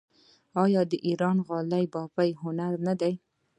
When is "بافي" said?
1.93-2.29